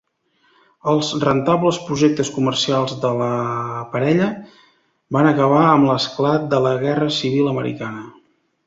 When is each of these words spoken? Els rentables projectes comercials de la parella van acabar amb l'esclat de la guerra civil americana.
Els 0.93 1.09
rentables 1.23 1.77
projectes 1.89 2.31
comercials 2.39 2.95
de 3.05 3.13
la 3.19 3.29
parella 3.93 4.31
van 5.19 5.33
acabar 5.35 5.63
amb 5.69 5.91
l'esclat 5.93 6.53
de 6.57 6.65
la 6.69 6.75
guerra 6.89 7.17
civil 7.23 7.55
americana. 7.55 8.07